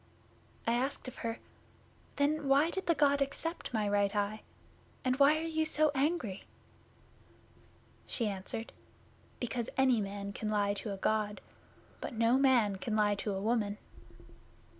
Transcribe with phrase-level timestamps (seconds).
[0.65, 1.37] I asked of her,
[2.15, 4.41] "Then why did the God accept my right eye,
[5.05, 6.45] and why are you so angry?"
[8.07, 8.73] She answered,
[9.39, 11.39] "Because any man can lie to a God,
[12.01, 13.77] but no man can lie to a woman.